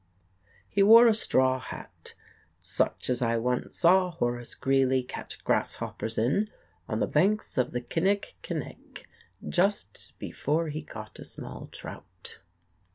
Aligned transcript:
He 0.67 0.81
wore 0.81 1.05
a 1.07 1.13
straw 1.13 1.59
hat, 1.59 2.15
such 2.59 3.07
as 3.07 3.21
I 3.21 3.37
once 3.37 3.77
saw 3.77 4.09
Horace 4.09 4.55
Greeley 4.55 5.03
catch 5.03 5.43
grasshoppers 5.43 6.17
in, 6.17 6.49
on 6.89 6.97
the 6.97 7.05
banks 7.05 7.55
of 7.59 7.69
the 7.69 7.81
Kinnickinnick, 7.81 9.05
just 9.47 10.17
before 10.17 10.69
he 10.69 10.81
caught 10.81 11.19
a 11.19 11.23
small 11.23 11.67
trout. 11.67 12.39